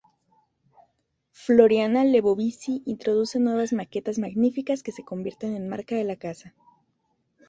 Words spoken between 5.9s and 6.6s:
de la casa.